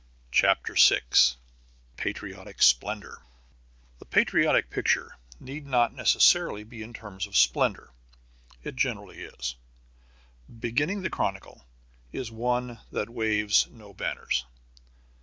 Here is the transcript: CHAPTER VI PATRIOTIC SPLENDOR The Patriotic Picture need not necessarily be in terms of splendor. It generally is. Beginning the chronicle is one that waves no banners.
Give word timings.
CHAPTER 0.31 0.73
VI 0.73 1.01
PATRIOTIC 1.95 2.59
SPLENDOR 2.63 3.19
The 3.99 4.05
Patriotic 4.05 4.71
Picture 4.71 5.17
need 5.39 5.67
not 5.67 5.93
necessarily 5.93 6.63
be 6.63 6.81
in 6.81 6.91
terms 6.91 7.27
of 7.27 7.37
splendor. 7.37 7.91
It 8.63 8.75
generally 8.75 9.21
is. 9.21 9.53
Beginning 10.59 11.03
the 11.03 11.11
chronicle 11.11 11.67
is 12.11 12.31
one 12.31 12.79
that 12.91 13.09
waves 13.11 13.67
no 13.69 13.93
banners. 13.93 14.47